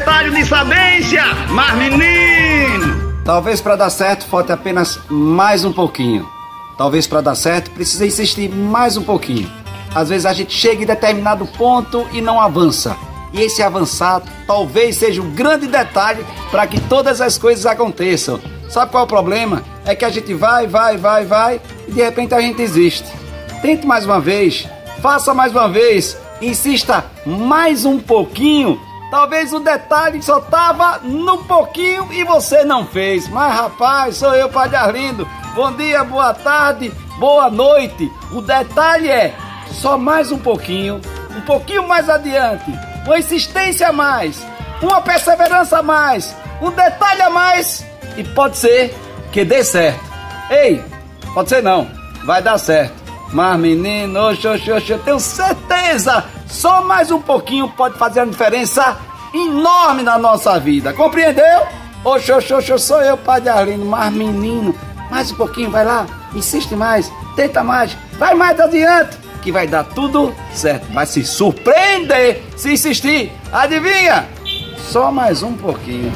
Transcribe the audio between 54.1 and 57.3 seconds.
oxe, oxe, oxe, eu tenho certeza, só mais um